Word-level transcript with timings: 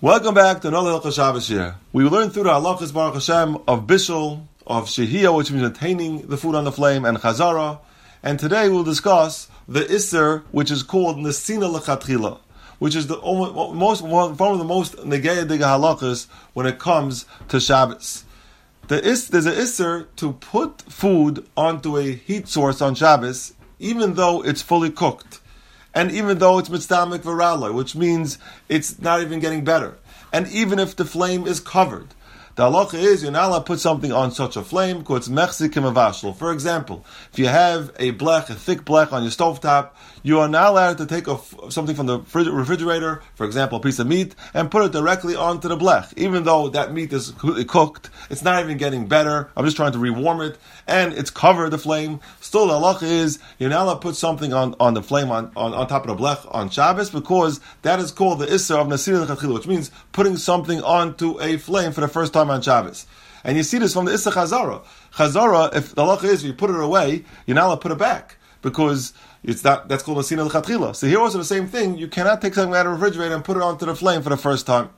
Welcome 0.00 0.32
back 0.32 0.60
to 0.60 0.68
another 0.68 0.90
Hilchah 0.90 1.12
Shabbos 1.12 1.48
here. 1.48 1.74
We 1.92 2.04
learned 2.04 2.32
through 2.32 2.44
the 2.44 2.50
halachas 2.50 2.94
Baruch 2.94 3.14
Hashem 3.14 3.56
of 3.66 3.88
Bishul, 3.88 4.46
of 4.64 4.84
Shehiyah, 4.86 5.36
which 5.36 5.50
means 5.50 5.66
attaining 5.66 6.28
the 6.28 6.36
food 6.36 6.54
on 6.54 6.62
the 6.62 6.70
flame, 6.70 7.04
and 7.04 7.18
Chazara. 7.18 7.80
And 8.22 8.38
today 8.38 8.68
we'll 8.68 8.84
discuss 8.84 9.48
the 9.66 9.80
Isser, 9.80 10.44
which 10.52 10.70
is 10.70 10.84
called 10.84 11.16
Nesina 11.16 11.68
Lechatchila, 11.76 12.38
which 12.78 12.94
is 12.94 13.08
the 13.08 13.16
most 13.16 14.02
one 14.02 14.30
of 14.30 14.58
the 14.58 14.64
most 14.64 14.94
negaya 14.98 15.44
diga 15.44 15.64
halachas 15.64 16.28
when 16.52 16.66
it 16.66 16.78
comes 16.78 17.26
to 17.48 17.58
Shabbos. 17.58 18.22
The 18.86 19.04
is, 19.04 19.26
there's 19.26 19.46
an 19.46 19.54
Isser 19.54 20.06
to 20.14 20.34
put 20.34 20.82
food 20.82 21.44
onto 21.56 21.96
a 21.96 22.12
heat 22.12 22.46
source 22.46 22.80
on 22.80 22.94
Shabbos, 22.94 23.52
even 23.80 24.14
though 24.14 24.44
it's 24.44 24.62
fully 24.62 24.92
cooked 24.92 25.40
and 25.98 26.12
even 26.12 26.38
though 26.38 26.58
it's 26.58 26.70
mitzvah 26.70 27.18
virala, 27.18 27.74
which 27.74 27.96
means 27.96 28.38
it's 28.68 29.00
not 29.00 29.20
even 29.20 29.40
getting 29.40 29.64
better, 29.64 29.98
and 30.32 30.46
even 30.46 30.78
if 30.78 30.94
the 30.94 31.04
flame 31.04 31.44
is 31.44 31.58
covered, 31.58 32.06
the 32.58 32.64
halacha 32.64 32.94
is 32.94 33.22
you're 33.22 33.30
not 33.30 33.50
allowed 33.50 33.58
to 33.60 33.64
put 33.66 33.78
something 33.78 34.10
on 34.10 34.32
such 34.32 34.56
a 34.56 34.62
flame 34.62 34.98
because 34.98 35.18
it's 35.18 35.28
mechzikim 35.28 35.88
avashal. 35.92 36.36
For 36.36 36.50
example, 36.50 37.06
if 37.32 37.38
you 37.38 37.46
have 37.46 37.90
a 38.00 38.10
blech, 38.10 38.50
a 38.50 38.54
thick 38.56 38.80
blech 38.80 39.12
on 39.12 39.22
your 39.22 39.30
stovetop, 39.30 39.90
you 40.24 40.40
are 40.40 40.48
not 40.48 40.70
allowed 40.70 40.98
to 40.98 41.06
take 41.06 41.28
a, 41.28 41.38
something 41.70 41.94
from 41.94 42.06
the 42.06 42.18
refrigerator, 42.18 43.22
for 43.36 43.46
example, 43.46 43.78
a 43.78 43.80
piece 43.80 44.00
of 44.00 44.08
meat, 44.08 44.34
and 44.54 44.72
put 44.72 44.84
it 44.84 44.90
directly 44.90 45.36
onto 45.36 45.68
the 45.68 45.76
blech. 45.76 46.12
Even 46.16 46.42
though 46.42 46.68
that 46.68 46.92
meat 46.92 47.12
is 47.12 47.30
completely 47.30 47.64
cooked, 47.64 48.10
it's 48.28 48.42
not 48.42 48.60
even 48.60 48.76
getting 48.76 49.06
better. 49.06 49.50
I'm 49.56 49.64
just 49.64 49.76
trying 49.76 49.92
to 49.92 50.00
rewarm 50.00 50.40
it, 50.40 50.58
and 50.88 51.12
it's 51.12 51.30
covered 51.30 51.70
the 51.70 51.78
flame. 51.78 52.18
Still, 52.40 52.66
the 52.66 52.74
halacha 52.74 53.04
is 53.04 53.38
you're 53.60 53.70
not 53.70 53.82
allowed 53.84 53.94
to 53.94 54.00
put 54.00 54.16
something 54.16 54.52
on, 54.52 54.74
on 54.80 54.94
the 54.94 55.02
flame 55.02 55.30
on, 55.30 55.52
on, 55.56 55.74
on 55.74 55.86
top 55.86 56.08
of 56.08 56.16
the 56.16 56.20
blech 56.20 56.44
on 56.52 56.70
Shabbos 56.70 57.10
because 57.10 57.60
that 57.82 58.00
is 58.00 58.10
called 58.10 58.40
the 58.40 58.46
Isser 58.46 58.80
of 58.80 58.88
Nasir 58.88 59.24
which 59.52 59.66
means 59.68 59.92
putting 60.10 60.36
something 60.36 60.82
onto 60.82 61.40
a 61.40 61.56
flame 61.56 61.92
for 61.92 62.00
the 62.00 62.08
first 62.08 62.32
time 62.32 62.47
on 62.50 62.62
Shabbos. 62.62 63.06
And 63.44 63.56
you 63.56 63.62
see 63.62 63.78
this 63.78 63.94
from 63.94 64.04
the 64.06 64.12
Isser 64.12 64.32
Chazara. 64.32 64.84
Chazara, 65.12 65.74
if 65.74 65.94
the 65.94 66.02
halacha 66.02 66.24
is, 66.24 66.42
if 66.42 66.48
you 66.48 66.52
put 66.52 66.70
it 66.70 66.80
away, 66.80 67.24
you're 67.46 67.54
not 67.54 67.66
allowed 67.66 67.74
to 67.76 67.80
put 67.80 67.92
it 67.92 67.98
back. 67.98 68.36
Because 68.60 69.12
it's 69.44 69.62
that 69.62 69.88
that's 69.88 70.02
called 70.02 70.18
Nasina 70.18 70.44
L'chatchila. 70.44 70.94
So 70.96 71.06
here 71.06 71.20
also 71.20 71.38
the 71.38 71.44
same 71.44 71.68
thing. 71.68 71.96
You 71.96 72.08
cannot 72.08 72.42
take 72.42 72.54
something 72.54 72.74
out 72.74 72.86
of 72.86 72.92
the 72.92 72.98
refrigerator 72.98 73.34
and 73.34 73.44
put 73.44 73.56
it 73.56 73.62
onto 73.62 73.86
the 73.86 73.94
flame 73.94 74.22
for 74.22 74.30
the 74.30 74.36
first 74.36 74.66
time. 74.66 74.90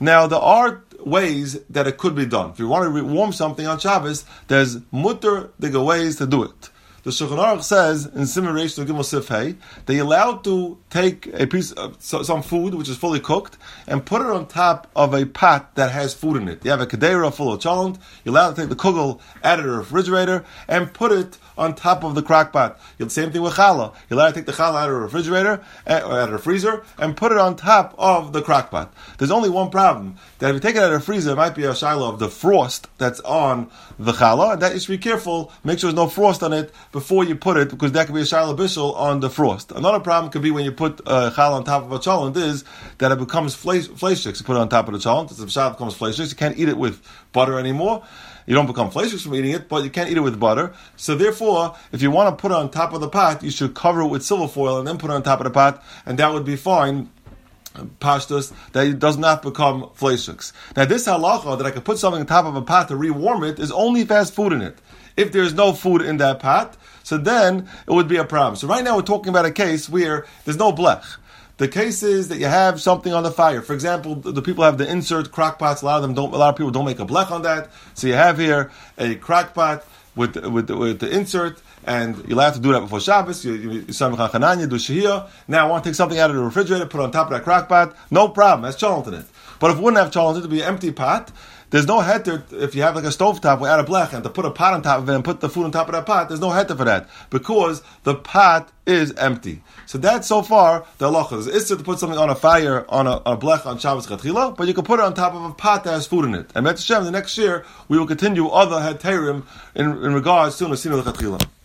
Now 0.00 0.26
there 0.26 0.38
are 0.38 0.82
ways 1.00 1.60
that 1.70 1.86
it 1.86 1.98
could 1.98 2.14
be 2.14 2.24
done. 2.24 2.50
If 2.50 2.58
you 2.58 2.68
want 2.68 2.94
to 2.94 3.04
warm 3.04 3.32
something 3.32 3.66
on 3.66 3.78
Shabbos, 3.78 4.24
there's 4.48 4.78
mutter 4.90 5.50
digga 5.60 5.84
ways 5.84 6.16
to 6.16 6.26
do 6.26 6.44
it. 6.44 6.70
The 7.08 7.14
Shulchan 7.14 7.38
Aruch 7.38 7.62
says 7.62 8.04
in 8.04 8.24
Siman 8.24 8.52
Reish 8.52 8.74
to 8.74 8.84
Gimel 8.84 9.56
that 9.86 9.94
you're 9.94 10.04
allowed 10.04 10.44
to 10.44 10.76
take 10.90 11.26
a 11.32 11.46
piece 11.46 11.72
of 11.72 11.96
some 12.02 12.42
food 12.42 12.74
which 12.74 12.90
is 12.90 12.98
fully 12.98 13.18
cooked 13.18 13.56
and 13.86 14.04
put 14.04 14.20
it 14.20 14.26
on 14.26 14.46
top 14.46 14.90
of 14.94 15.14
a 15.14 15.24
pot 15.24 15.74
that 15.76 15.90
has 15.90 16.12
food 16.12 16.36
in 16.36 16.48
it. 16.48 16.62
You 16.66 16.70
have 16.70 16.82
a 16.82 16.86
kadera 16.86 17.32
full 17.32 17.50
of 17.50 17.60
cholent. 17.60 17.98
You're 18.24 18.34
allowed 18.34 18.56
to 18.56 18.60
take 18.60 18.68
the 18.68 18.76
kugel 18.76 19.20
out 19.42 19.58
of 19.58 19.64
the 19.64 19.70
refrigerator 19.70 20.44
and 20.68 20.92
put 20.92 21.12
it 21.12 21.38
on 21.58 21.74
top 21.74 22.04
of 22.04 22.14
the 22.14 22.22
crock 22.22 22.52
pot. 22.52 22.78
The 22.98 23.10
same 23.10 23.32
thing 23.32 23.42
with 23.42 23.54
challah. 23.54 23.94
You're 24.08 24.18
allowed 24.18 24.28
to 24.28 24.34
take 24.34 24.46
the 24.46 24.52
challah 24.52 24.82
out 24.82 24.88
of 24.88 24.94
the 24.94 25.00
refrigerator 25.00 25.64
eh, 25.86 26.00
or 26.00 26.12
out 26.12 26.28
of 26.28 26.32
the 26.32 26.38
freezer 26.38 26.84
and 26.98 27.16
put 27.16 27.32
it 27.32 27.38
on 27.38 27.56
top 27.56 27.94
of 27.98 28.32
the 28.32 28.40
crock 28.42 28.70
pot. 28.70 28.94
There's 29.18 29.30
only 29.30 29.50
one 29.50 29.70
problem 29.70 30.16
that 30.38 30.50
if 30.50 30.54
you 30.54 30.60
take 30.60 30.76
it 30.76 30.82
out 30.82 30.92
of 30.92 31.00
the 31.00 31.04
freezer, 31.04 31.32
it 31.32 31.36
might 31.36 31.54
be 31.54 31.64
a 31.64 31.74
shiloh 31.74 32.12
of 32.12 32.18
the 32.18 32.28
frost 32.28 32.86
that's 32.98 33.20
on 33.20 33.70
the 33.98 34.12
challah, 34.12 34.52
and 34.52 34.62
that 34.62 34.74
you 34.74 34.80
should 34.80 34.92
be 34.92 34.98
careful. 34.98 35.52
Make 35.64 35.78
sure 35.78 35.90
there's 35.90 35.96
no 35.96 36.08
frost 36.08 36.42
on 36.42 36.52
it 36.52 36.72
before 36.98 37.22
you 37.22 37.36
put 37.36 37.56
it, 37.56 37.68
because 37.68 37.92
that 37.92 38.06
could 38.06 38.14
be 38.16 38.22
a 38.22 38.26
shiloh 38.26 38.56
bishul 38.56 38.92
on 38.96 39.20
the 39.20 39.30
frost. 39.30 39.70
Another 39.70 40.00
problem 40.00 40.32
could 40.32 40.42
be 40.42 40.50
when 40.50 40.64
you 40.64 40.72
put 40.72 41.00
uh, 41.06 41.30
challah 41.30 41.58
on 41.58 41.64
top 41.64 41.84
of 41.84 41.92
a 41.92 41.98
cholent 41.98 42.36
is 42.36 42.64
that 42.98 43.12
it 43.12 43.18
becomes 43.18 43.54
fleshix. 43.54 44.40
You 44.40 44.44
put 44.44 44.56
it 44.56 44.58
on 44.58 44.68
top 44.68 44.88
of 44.88 44.94
the 44.94 44.98
cholent, 44.98 45.28
the 45.28 45.46
challah 45.46 45.72
becomes 45.74 45.94
fleshix. 45.94 46.30
You 46.30 46.36
can't 46.36 46.58
eat 46.58 46.68
it 46.68 46.76
with 46.76 47.00
butter 47.32 47.56
anymore. 47.56 48.02
You 48.46 48.54
don't 48.56 48.66
become 48.66 48.90
fleshix 48.90 49.22
from 49.22 49.36
eating 49.36 49.52
it, 49.52 49.68
but 49.68 49.84
you 49.84 49.90
can't 49.90 50.10
eat 50.10 50.16
it 50.16 50.22
with 50.22 50.40
butter. 50.40 50.74
So 50.96 51.14
therefore, 51.14 51.76
if 51.92 52.02
you 52.02 52.10
want 52.10 52.36
to 52.36 52.40
put 52.40 52.50
it 52.50 52.56
on 52.56 52.68
top 52.68 52.92
of 52.92 53.00
the 53.00 53.08
pot, 53.08 53.44
you 53.44 53.52
should 53.52 53.74
cover 53.74 54.00
it 54.00 54.08
with 54.08 54.24
silver 54.24 54.48
foil 54.48 54.78
and 54.78 54.88
then 54.88 54.98
put 54.98 55.10
it 55.10 55.14
on 55.14 55.22
top 55.22 55.38
of 55.38 55.44
the 55.44 55.50
pot, 55.50 55.84
and 56.04 56.18
that 56.18 56.32
would 56.32 56.44
be 56.44 56.56
fine 56.56 57.10
pashtus 58.00 58.52
that 58.72 58.86
it 58.88 58.98
does 58.98 59.16
not 59.16 59.42
become 59.42 59.82
fleshix. 59.96 60.52
Now, 60.76 60.84
this 60.84 61.06
halacha 61.06 61.58
that 61.58 61.66
I 61.66 61.70
could 61.70 61.84
put 61.84 61.98
something 61.98 62.20
on 62.20 62.26
top 62.26 62.44
of 62.44 62.56
a 62.56 62.62
pot 62.62 62.88
to 62.88 62.96
rewarm 62.96 63.44
it 63.44 63.60
is 63.60 63.70
only 63.70 64.04
has 64.04 64.30
food 64.30 64.52
in 64.52 64.62
it. 64.62 64.78
If 65.18 65.32
there's 65.32 65.54
no 65.54 65.72
food 65.72 66.02
in 66.02 66.18
that 66.18 66.40
pot, 66.40 66.76
so 67.02 67.18
then 67.18 67.68
it 67.86 67.92
would 67.92 68.08
be 68.08 68.16
a 68.16 68.24
problem. 68.24 68.56
So 68.56 68.68
right 68.68 68.84
now 68.84 68.96
we're 68.96 69.02
talking 69.02 69.30
about 69.30 69.44
a 69.44 69.50
case 69.50 69.88
where 69.88 70.26
there's 70.44 70.58
no 70.58 70.72
blech. 70.72 71.04
The 71.56 71.66
case 71.66 72.04
is 72.04 72.28
that 72.28 72.38
you 72.38 72.46
have 72.46 72.80
something 72.80 73.12
on 73.12 73.24
the 73.24 73.32
fire. 73.32 73.62
For 73.62 73.72
example, 73.72 74.14
the 74.14 74.42
people 74.42 74.62
have 74.62 74.78
the 74.78 74.88
insert 74.88 75.32
crock 75.32 75.58
pots. 75.58 75.82
A 75.82 75.86
lot 75.86 75.96
of 75.96 76.02
them 76.02 76.14
don't. 76.14 76.32
A 76.32 76.36
lot 76.36 76.50
of 76.50 76.56
people 76.56 76.70
don't 76.70 76.84
make 76.84 77.00
a 77.00 77.06
blech 77.06 77.32
on 77.32 77.42
that. 77.42 77.70
So 77.94 78.06
you 78.06 78.12
have 78.12 78.38
here 78.38 78.70
a 78.96 79.16
crock 79.16 79.54
pot 79.54 79.84
with 80.14 80.36
with, 80.36 80.70
with 80.70 81.00
the 81.00 81.10
insert 81.10 81.60
and 81.84 82.28
you'll 82.28 82.40
have 82.40 82.54
to 82.54 82.60
do 82.60 82.72
that 82.72 82.80
before 82.80 83.00
Shabbos. 83.00 83.44
You, 83.44 83.54
you, 83.54 83.70
you 83.70 83.80
do 83.80 83.84
shehiyah. 83.92 85.28
Now 85.48 85.66
I 85.66 85.70
want 85.70 85.84
to 85.84 85.90
take 85.90 85.94
something 85.94 86.18
out 86.18 86.30
of 86.30 86.36
the 86.36 86.42
refrigerator, 86.42 86.86
put 86.86 87.00
it 87.00 87.04
on 87.04 87.10
top 87.10 87.28
of 87.28 87.32
that 87.32 87.44
crock 87.44 87.68
pot. 87.68 87.96
No 88.10 88.28
problem. 88.28 88.62
That's 88.62 88.76
cholent 88.80 89.08
in 89.08 89.14
it. 89.14 89.26
But 89.58 89.70
if 89.70 89.78
it 89.78 89.82
wouldn't 89.82 90.02
have 90.02 90.12
cholent, 90.12 90.38
it 90.38 90.42
would 90.42 90.50
be 90.50 90.60
an 90.60 90.68
empty 90.68 90.92
pot. 90.92 91.32
There's 91.70 91.86
no 91.86 92.00
heter 92.00 92.50
if 92.52 92.74
you 92.74 92.82
have 92.82 92.94
like 92.94 93.04
a 93.04 93.12
stove 93.12 93.42
top 93.42 93.60
without 93.60 93.80
a 93.80 93.84
blech 93.84 94.14
and 94.14 94.22
to 94.24 94.30
put 94.30 94.46
a 94.46 94.50
pot 94.50 94.72
on 94.72 94.82
top 94.82 95.00
of 95.00 95.08
it 95.08 95.14
and 95.14 95.22
put 95.22 95.40
the 95.40 95.50
food 95.50 95.64
on 95.64 95.70
top 95.70 95.88
of 95.88 95.92
that 95.92 96.06
pot. 96.06 96.28
There's 96.28 96.40
no 96.40 96.48
heter 96.48 96.76
for 96.76 96.84
that 96.84 97.08
because 97.28 97.82
the 98.04 98.14
pot 98.14 98.72
is 98.86 99.12
empty. 99.14 99.62
So 99.84 99.98
that's 99.98 100.26
so 100.26 100.42
far 100.42 100.86
the 100.96 101.10
halacha. 101.10 101.46
It's 101.54 101.68
to 101.68 101.76
put 101.76 101.98
something 101.98 102.18
on 102.18 102.30
a 102.30 102.34
fire 102.34 102.86
on 102.88 103.06
a, 103.06 103.18
on 103.18 103.36
a 103.36 103.36
blech 103.36 103.66
on 103.66 103.78
Shabbos 103.78 104.06
Chatchila, 104.06 104.56
but 104.56 104.66
you 104.66 104.72
can 104.72 104.84
put 104.84 104.98
it 104.98 105.04
on 105.04 105.12
top 105.12 105.34
of 105.34 105.44
a 105.44 105.52
pot 105.52 105.84
that 105.84 105.92
has 105.92 106.06
food 106.06 106.24
in 106.24 106.34
it. 106.34 106.50
And 106.54 106.64
Met 106.64 106.78
Hashem, 106.78 107.04
the 107.04 107.10
next 107.10 107.36
year 107.36 107.66
we 107.88 107.98
will 107.98 108.06
continue 108.06 108.48
other 108.48 108.76
heterim 108.76 109.44
in, 109.74 109.90
in 109.90 110.14
regards 110.14 110.56
to 110.58 110.64
Nasina 110.64 111.02
Chatchila. 111.02 111.57